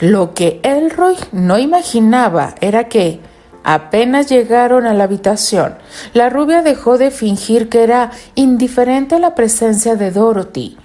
Lo 0.00 0.32
que 0.32 0.62
Elroy 0.62 1.18
no 1.32 1.58
imaginaba 1.58 2.54
era 2.62 2.88
que, 2.88 3.20
Apenas 3.64 4.28
llegaron 4.28 4.86
a 4.86 4.94
la 4.94 5.04
habitación, 5.04 5.76
la 6.14 6.30
rubia 6.30 6.62
dejó 6.62 6.96
de 6.96 7.10
fingir 7.10 7.68
que 7.68 7.84
era 7.84 8.10
indiferente 8.34 9.16
a 9.16 9.18
la 9.20 9.34
presencia 9.36 9.94
de 9.94 10.10
Dorothy. 10.10 10.78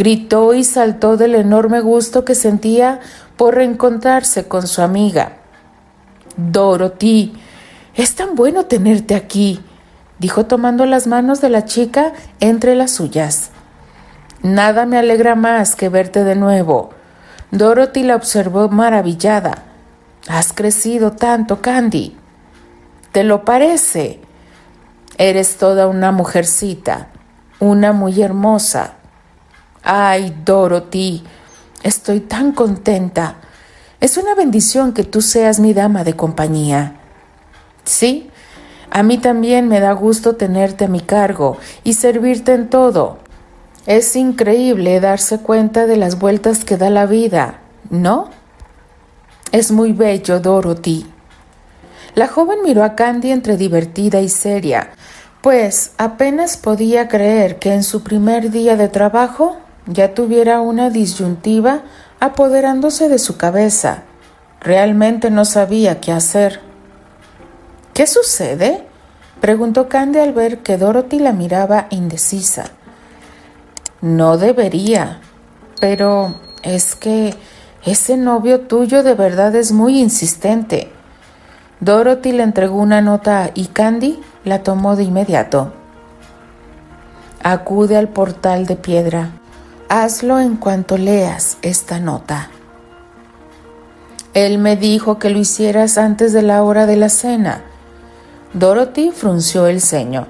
Gritó 0.00 0.54
y 0.54 0.64
saltó 0.64 1.18
del 1.18 1.34
enorme 1.34 1.82
gusto 1.82 2.24
que 2.24 2.34
sentía 2.34 3.00
por 3.36 3.56
reencontrarse 3.56 4.48
con 4.48 4.66
su 4.66 4.80
amiga. 4.80 5.32
Dorothy, 6.38 7.34
es 7.94 8.14
tan 8.14 8.34
bueno 8.34 8.64
tenerte 8.64 9.14
aquí, 9.14 9.60
dijo 10.18 10.46
tomando 10.46 10.86
las 10.86 11.06
manos 11.06 11.42
de 11.42 11.50
la 11.50 11.66
chica 11.66 12.14
entre 12.40 12.76
las 12.76 12.92
suyas. 12.92 13.50
Nada 14.42 14.86
me 14.86 14.96
alegra 14.96 15.34
más 15.34 15.76
que 15.76 15.90
verte 15.90 16.24
de 16.24 16.34
nuevo. 16.34 16.92
Dorothy 17.50 18.02
la 18.02 18.16
observó 18.16 18.70
maravillada. 18.70 19.64
Has 20.28 20.54
crecido 20.54 21.12
tanto, 21.12 21.60
Candy. 21.60 22.16
¿Te 23.12 23.22
lo 23.22 23.44
parece? 23.44 24.22
Eres 25.18 25.58
toda 25.58 25.88
una 25.88 26.10
mujercita, 26.10 27.08
una 27.58 27.92
muy 27.92 28.22
hermosa. 28.22 28.94
Ay, 29.82 30.36
Dorothy, 30.44 31.24
estoy 31.82 32.20
tan 32.20 32.52
contenta. 32.52 33.36
Es 34.00 34.18
una 34.18 34.34
bendición 34.34 34.92
que 34.92 35.04
tú 35.04 35.22
seas 35.22 35.58
mi 35.58 35.72
dama 35.72 36.04
de 36.04 36.14
compañía. 36.14 36.96
Sí, 37.84 38.30
a 38.90 39.02
mí 39.02 39.18
también 39.18 39.68
me 39.68 39.80
da 39.80 39.92
gusto 39.92 40.36
tenerte 40.36 40.84
a 40.84 40.88
mi 40.88 41.00
cargo 41.00 41.56
y 41.82 41.94
servirte 41.94 42.52
en 42.52 42.68
todo. 42.68 43.18
Es 43.86 44.16
increíble 44.16 45.00
darse 45.00 45.38
cuenta 45.38 45.86
de 45.86 45.96
las 45.96 46.18
vueltas 46.18 46.64
que 46.64 46.76
da 46.76 46.90
la 46.90 47.06
vida, 47.06 47.60
¿no? 47.88 48.28
Es 49.52 49.72
muy 49.72 49.92
bello, 49.92 50.40
Dorothy. 50.40 51.06
La 52.14 52.28
joven 52.28 52.58
miró 52.62 52.84
a 52.84 52.94
Candy 52.94 53.30
entre 53.30 53.56
divertida 53.56 54.20
y 54.20 54.28
seria, 54.28 54.90
pues 55.40 55.92
apenas 55.96 56.56
podía 56.56 57.08
creer 57.08 57.58
que 57.58 57.72
en 57.72 57.82
su 57.82 58.02
primer 58.02 58.50
día 58.50 58.76
de 58.76 58.88
trabajo 58.88 59.56
ya 59.86 60.14
tuviera 60.14 60.60
una 60.60 60.90
disyuntiva 60.90 61.82
apoderándose 62.20 63.08
de 63.08 63.18
su 63.18 63.36
cabeza. 63.36 64.02
Realmente 64.60 65.30
no 65.30 65.44
sabía 65.44 66.00
qué 66.00 66.12
hacer. 66.12 66.60
¿Qué 67.94 68.06
sucede? 68.06 68.86
preguntó 69.40 69.88
Candy 69.88 70.18
al 70.18 70.32
ver 70.32 70.58
que 70.58 70.76
Dorothy 70.76 71.18
la 71.18 71.32
miraba 71.32 71.86
indecisa. 71.90 72.64
No 74.02 74.36
debería, 74.36 75.20
pero 75.80 76.34
es 76.62 76.94
que 76.94 77.34
ese 77.84 78.18
novio 78.18 78.60
tuyo 78.60 79.02
de 79.02 79.14
verdad 79.14 79.54
es 79.56 79.72
muy 79.72 79.98
insistente. 79.98 80.92
Dorothy 81.80 82.32
le 82.32 82.42
entregó 82.42 82.76
una 82.76 83.00
nota 83.00 83.50
y 83.54 83.66
Candy 83.68 84.20
la 84.44 84.62
tomó 84.62 84.96
de 84.96 85.04
inmediato. 85.04 85.72
Acude 87.42 87.96
al 87.96 88.08
portal 88.08 88.66
de 88.66 88.76
piedra. 88.76 89.30
Hazlo 89.92 90.38
en 90.38 90.54
cuanto 90.54 90.96
leas 90.96 91.58
esta 91.62 91.98
nota. 91.98 92.48
Él 94.34 94.58
me 94.58 94.76
dijo 94.76 95.18
que 95.18 95.30
lo 95.30 95.40
hicieras 95.40 95.98
antes 95.98 96.32
de 96.32 96.42
la 96.42 96.62
hora 96.62 96.86
de 96.86 96.94
la 96.94 97.08
cena. 97.08 97.64
Dorothy 98.52 99.10
frunció 99.10 99.66
el 99.66 99.80
ceño. 99.80 100.28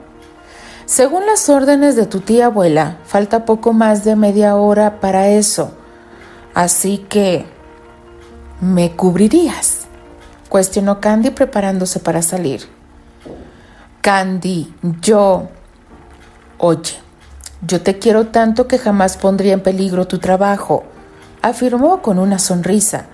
Según 0.87 1.27
las 1.27 1.51
órdenes 1.51 1.95
de 1.95 2.07
tu 2.07 2.21
tía 2.21 2.47
abuela, 2.47 2.97
falta 3.05 3.45
poco 3.45 3.75
más 3.75 4.03
de 4.03 4.17
media 4.17 4.57
hora 4.57 4.99
para 4.99 5.29
eso. 5.29 5.75
Así 6.55 6.97
que... 6.97 7.45
¿Me 8.63 8.93
cubrirías? 8.93 9.89
cuestionó 10.49 11.03
Candy 11.03 11.29
preparándose 11.33 12.01
para 12.01 12.23
salir. 12.23 12.63
Candy, 14.01 14.75
yo... 15.03 15.51
Oye, 16.57 17.10
yo 17.63 17.83
te 17.83 17.99
quiero 17.99 18.29
tanto 18.29 18.67
que 18.67 18.79
jamás 18.79 19.17
pondría 19.17 19.53
en 19.53 19.61
peligro 19.61 20.07
tu 20.07 20.19
trabajo, 20.19 20.85
afirmó 21.43 22.01
con 22.01 22.19
una 22.19 22.39
sonrisa. 22.39 23.07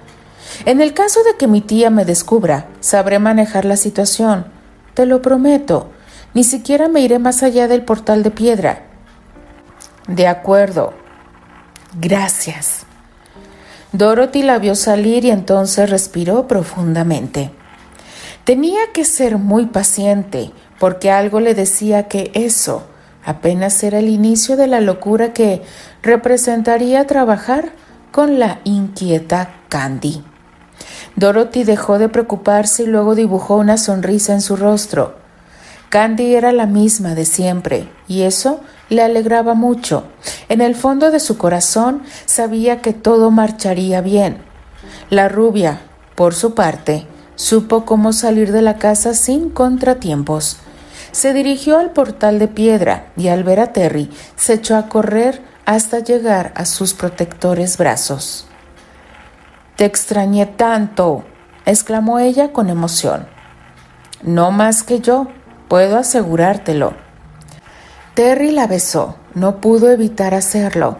En 0.64 0.80
el 0.80 0.94
caso 0.94 1.22
de 1.24 1.36
que 1.36 1.48
mi 1.48 1.60
tía 1.60 1.90
me 1.90 2.04
descubra, 2.04 2.66
sabré 2.80 3.18
manejar 3.18 3.64
la 3.64 3.76
situación. 3.76 4.46
Te 4.94 5.04
lo 5.04 5.20
prometo. 5.20 5.90
Ni 6.32 6.44
siquiera 6.44 6.88
me 6.88 7.00
iré 7.00 7.18
más 7.18 7.42
allá 7.42 7.66
del 7.66 7.82
portal 7.82 8.22
de 8.22 8.30
piedra. 8.30 8.84
De 10.06 10.28
acuerdo. 10.28 10.94
Gracias. 12.00 12.86
Dorothy 13.92 14.42
la 14.42 14.58
vio 14.58 14.74
salir 14.74 15.24
y 15.24 15.30
entonces 15.30 15.90
respiró 15.90 16.46
profundamente. 16.46 17.50
Tenía 18.44 18.92
que 18.92 19.04
ser 19.04 19.38
muy 19.38 19.66
paciente, 19.66 20.52
porque 20.78 21.10
algo 21.10 21.40
le 21.40 21.54
decía 21.54 22.06
que 22.06 22.30
eso 22.34 22.84
apenas 23.26 23.82
era 23.82 23.98
el 23.98 24.08
inicio 24.08 24.56
de 24.56 24.68
la 24.68 24.80
locura 24.80 25.34
que 25.34 25.62
representaría 26.02 27.06
trabajar 27.06 27.72
con 28.12 28.38
la 28.38 28.60
inquieta 28.64 29.50
Candy. 29.68 30.22
Dorothy 31.16 31.64
dejó 31.64 31.98
de 31.98 32.08
preocuparse 32.08 32.84
y 32.84 32.86
luego 32.86 33.14
dibujó 33.14 33.56
una 33.56 33.76
sonrisa 33.76 34.32
en 34.32 34.40
su 34.40 34.56
rostro. 34.56 35.16
Candy 35.88 36.34
era 36.34 36.52
la 36.52 36.66
misma 36.66 37.14
de 37.14 37.24
siempre, 37.24 37.88
y 38.06 38.22
eso 38.22 38.60
le 38.88 39.02
alegraba 39.02 39.54
mucho. 39.54 40.04
En 40.48 40.60
el 40.60 40.74
fondo 40.74 41.10
de 41.10 41.20
su 41.20 41.36
corazón 41.36 42.02
sabía 42.26 42.80
que 42.80 42.92
todo 42.92 43.30
marcharía 43.30 44.00
bien. 44.00 44.38
La 45.10 45.28
rubia, 45.28 45.80
por 46.14 46.34
su 46.34 46.54
parte, 46.54 47.06
supo 47.34 47.84
cómo 47.84 48.12
salir 48.12 48.52
de 48.52 48.62
la 48.62 48.76
casa 48.78 49.14
sin 49.14 49.50
contratiempos. 49.50 50.58
Se 51.16 51.32
dirigió 51.32 51.78
al 51.78 51.92
portal 51.92 52.38
de 52.38 52.46
piedra 52.46 53.06
y 53.16 53.28
al 53.28 53.42
ver 53.42 53.58
a 53.58 53.72
Terry 53.72 54.10
se 54.36 54.52
echó 54.52 54.76
a 54.76 54.90
correr 54.90 55.40
hasta 55.64 56.00
llegar 56.00 56.52
a 56.54 56.66
sus 56.66 56.92
protectores 56.92 57.78
brazos. 57.78 58.46
Te 59.76 59.86
extrañé 59.86 60.44
tanto, 60.44 61.24
exclamó 61.64 62.18
ella 62.18 62.52
con 62.52 62.68
emoción. 62.68 63.26
No 64.20 64.50
más 64.50 64.82
que 64.82 65.00
yo, 65.00 65.28
puedo 65.68 65.96
asegurártelo. 65.96 66.92
Terry 68.12 68.50
la 68.50 68.66
besó, 68.66 69.16
no 69.32 69.62
pudo 69.62 69.90
evitar 69.90 70.34
hacerlo. 70.34 70.98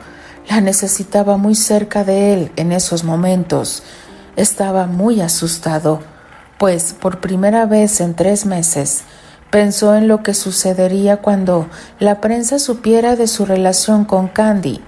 La 0.49 0.63
necesitaba 0.63 1.37
muy 1.37 1.55
cerca 1.55 2.05
de 2.05 2.33
él 2.33 2.53
en 2.57 2.73
esos 2.73 3.05
momentos. 3.05 3.83
Estaba 4.37 4.87
muy 4.87 5.21
asustado, 5.21 6.01
pues 6.57 6.95
por 6.95 7.21
primera 7.21 7.67
vez 7.67 8.01
en 8.01 8.15
tres 8.15 8.47
meses 8.47 9.05
pensó 9.51 9.95
en 9.95 10.09
lo 10.09 10.23
que 10.23 10.35
sucedería 10.35 11.19
cuando 11.19 11.69
la 11.99 12.21
prensa 12.21 12.59
supiera 12.59 13.17
de 13.17 13.27
su 13.27 13.47
relación 13.47 14.05
con 14.05 14.29
Candy. 14.29 14.81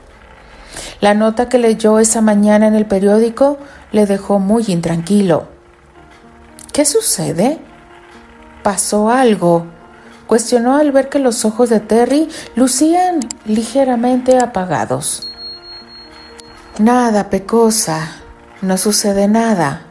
La 1.01 1.15
nota 1.15 1.49
que 1.49 1.59
leyó 1.59 1.99
esa 1.99 2.21
mañana 2.21 2.67
en 2.67 2.75
el 2.75 2.87
periódico 2.87 3.59
le 3.93 4.07
dejó 4.07 4.39
muy 4.39 4.65
intranquilo. 4.69 5.49
¿Qué 6.73 6.85
sucede? 6.85 7.59
¿Pasó 8.63 9.11
algo? 9.11 9.67
Cuestionó 10.27 10.77
al 10.77 10.93
ver 10.93 11.09
que 11.09 11.19
los 11.19 11.45
ojos 11.45 11.71
de 11.71 11.81
Terry 11.81 12.29
lucían 12.55 13.21
ligeramente 13.47 14.39
apagados. 14.39 15.31
Nada, 16.79 17.31
Pecosa, 17.31 18.13
no 18.61 18.77
sucede 18.77 19.27
nada. 19.27 19.83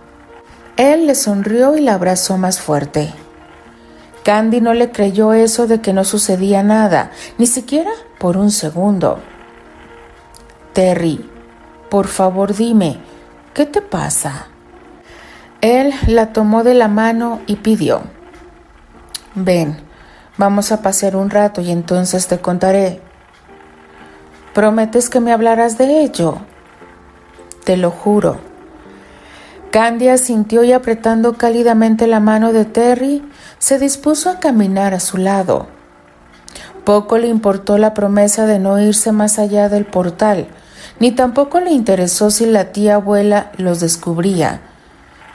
Él 0.77 1.07
le 1.07 1.15
sonrió 1.15 1.75
y 1.75 1.81
la 1.81 1.95
abrazó 1.95 2.37
más 2.37 2.59
fuerte. 2.59 3.13
Candy 4.27 4.59
no 4.59 4.73
le 4.73 4.91
creyó 4.91 5.31
eso 5.31 5.67
de 5.67 5.79
que 5.79 5.93
no 5.93 6.03
sucedía 6.03 6.61
nada, 6.61 7.11
ni 7.37 7.47
siquiera 7.47 7.91
por 8.19 8.35
un 8.35 8.51
segundo. 8.51 9.21
Terry, 10.73 11.29
por 11.89 12.07
favor 12.07 12.53
dime, 12.53 12.99
¿qué 13.53 13.65
te 13.65 13.81
pasa? 13.81 14.47
Él 15.61 15.93
la 16.07 16.33
tomó 16.33 16.65
de 16.65 16.73
la 16.73 16.89
mano 16.89 17.39
y 17.47 17.55
pidió, 17.55 18.01
ven, 19.33 19.77
vamos 20.35 20.73
a 20.73 20.81
pasear 20.81 21.15
un 21.15 21.29
rato 21.29 21.61
y 21.61 21.71
entonces 21.71 22.27
te 22.27 22.39
contaré. 22.39 22.99
¿Prometes 24.53 25.09
que 25.09 25.21
me 25.21 25.31
hablarás 25.31 25.77
de 25.77 26.01
ello? 26.01 26.39
Te 27.63 27.77
lo 27.77 27.91
juro. 27.91 28.46
Candy 29.71 30.17
sintió 30.17 30.63
y 30.63 30.71
apretando 30.71 31.33
cálidamente 31.33 32.07
la 32.07 32.19
mano 32.19 32.53
de 32.53 32.65
Terry, 32.65 33.23
se 33.59 33.79
dispuso 33.79 34.29
a 34.29 34.39
caminar 34.39 34.93
a 34.93 34.99
su 34.99 35.17
lado. 35.17 35.67
Poco 36.83 37.17
le 37.17 37.27
importó 37.27 37.77
la 37.77 37.93
promesa 37.93 38.45
de 38.45 38.59
no 38.59 38.79
irse 38.79 39.11
más 39.11 39.39
allá 39.39 39.67
del 39.67 39.85
portal, 39.85 40.47
ni 40.99 41.11
tampoco 41.11 41.59
le 41.59 41.71
interesó 41.71 42.31
si 42.31 42.45
la 42.45 42.71
tía 42.71 42.95
abuela 42.95 43.51
los 43.57 43.81
descubría. 43.81 44.61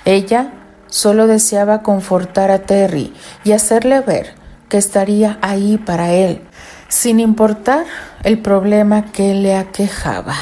Ella 0.05 0.51
solo 0.87 1.27
deseaba 1.27 1.83
confortar 1.83 2.51
a 2.51 2.61
Terry 2.61 3.13
y 3.45 3.53
hacerle 3.53 4.01
ver 4.01 4.35
que 4.69 4.79
estaría 4.79 5.39
ahí 5.43 5.77
para 5.77 6.13
él, 6.13 6.41
sin 6.89 7.21
importar 7.21 7.85
el 8.25 8.39
problema 8.39 9.13
que 9.13 9.35
le 9.35 9.55
aquejaba. 9.57 10.35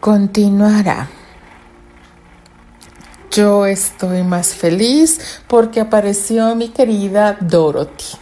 Continuará. 0.00 1.08
Yo 3.34 3.66
estoy 3.66 4.22
más 4.22 4.54
feliz 4.54 5.18
porque 5.48 5.80
apareció 5.80 6.54
mi 6.54 6.68
querida 6.68 7.36
Dorothy. 7.40 8.16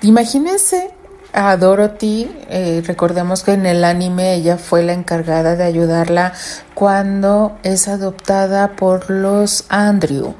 Imagínense 0.00 0.92
a 1.34 1.58
Dorothy, 1.58 2.34
eh, 2.48 2.82
recordemos 2.86 3.42
que 3.42 3.52
en 3.52 3.66
el 3.66 3.84
anime 3.84 4.32
ella 4.32 4.56
fue 4.56 4.82
la 4.82 4.94
encargada 4.94 5.56
de 5.56 5.64
ayudarla 5.64 6.32
cuando 6.72 7.58
es 7.64 7.86
adoptada 7.86 8.76
por 8.76 9.10
los 9.10 9.66
Andrew. 9.68 10.34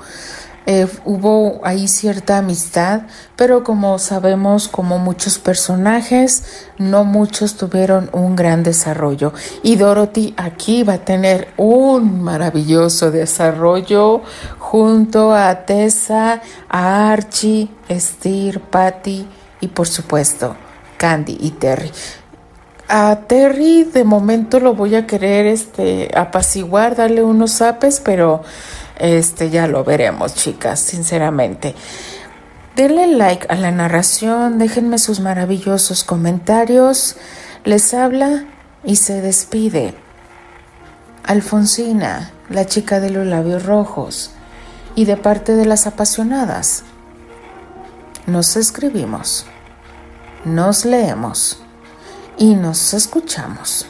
Eh, 0.68 0.88
hubo 1.04 1.60
ahí 1.62 1.86
cierta 1.86 2.38
amistad, 2.38 3.02
pero 3.36 3.62
como 3.62 4.00
sabemos, 4.00 4.66
como 4.66 4.98
muchos 4.98 5.38
personajes, 5.38 6.66
no 6.76 7.04
muchos 7.04 7.56
tuvieron 7.56 8.10
un 8.12 8.34
gran 8.34 8.64
desarrollo. 8.64 9.32
Y 9.62 9.76
Dorothy 9.76 10.34
aquí 10.36 10.82
va 10.82 10.94
a 10.94 11.04
tener 11.04 11.48
un 11.56 12.20
maravilloso 12.20 13.12
desarrollo 13.12 14.22
junto 14.58 15.32
a 15.32 15.66
Tessa, 15.66 16.42
a 16.68 17.12
Archie, 17.12 17.68
Steer, 17.88 18.60
Patty 18.60 19.28
y 19.60 19.68
por 19.68 19.86
supuesto 19.86 20.56
Candy 20.96 21.38
y 21.40 21.50
Terry. 21.52 21.92
A 22.88 23.20
Terry 23.28 23.84
de 23.84 24.02
momento 24.02 24.58
lo 24.58 24.74
voy 24.74 24.96
a 24.96 25.06
querer 25.06 25.46
este 25.46 26.10
apaciguar, 26.16 26.96
darle 26.96 27.22
unos 27.22 27.52
zapes, 27.52 28.00
pero 28.00 28.42
este 28.98 29.50
ya 29.50 29.66
lo 29.66 29.84
veremos, 29.84 30.34
chicas, 30.34 30.80
sinceramente. 30.80 31.74
Denle 32.76 33.06
like 33.06 33.46
a 33.48 33.56
la 33.56 33.70
narración, 33.70 34.58
déjenme 34.58 34.98
sus 34.98 35.20
maravillosos 35.20 36.04
comentarios. 36.04 37.16
Les 37.64 37.94
habla 37.94 38.44
y 38.84 38.96
se 38.96 39.20
despide. 39.20 39.94
Alfonsina, 41.24 42.30
la 42.50 42.66
chica 42.66 43.00
de 43.00 43.10
los 43.10 43.26
labios 43.26 43.64
rojos, 43.64 44.30
y 44.94 45.04
de 45.04 45.16
parte 45.16 45.54
de 45.54 45.66
las 45.66 45.86
apasionadas. 45.86 46.84
Nos 48.26 48.56
escribimos, 48.56 49.46
nos 50.44 50.84
leemos 50.84 51.62
y 52.38 52.54
nos 52.54 52.92
escuchamos 52.94 53.86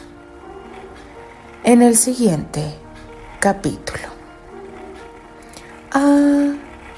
en 1.63 1.81
el 1.81 1.97
siguiente 1.97 2.75
capítulo. 3.39 4.16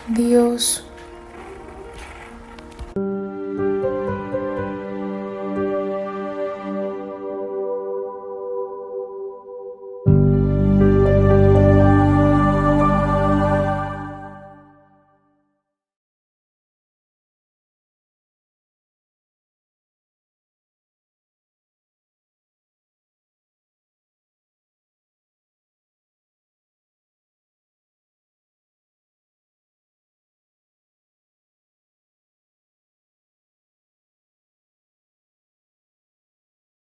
Adiós. 0.09 0.83